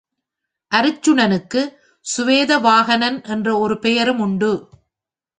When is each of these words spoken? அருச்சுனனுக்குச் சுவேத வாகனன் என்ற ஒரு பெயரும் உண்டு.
அருச்சுனனுக்குச் 0.71 1.73
சுவேத 2.05 2.57
வாகனன் 2.59 3.23
என்ற 3.23 3.57
ஒரு 3.57 3.79
பெயரும் 3.79 4.19
உண்டு. 4.19 4.51